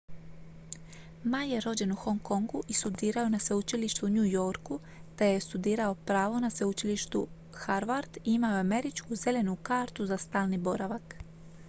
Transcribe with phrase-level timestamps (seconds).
[1.31, 4.79] "ma je rođen u hong kongu i studirao je na sveučilištu u new yorku
[5.17, 10.57] te je studirao pravo na sveučilištu harvard i imao je američku "zelenu kartu" za stalni
[10.57, 11.15] boravak.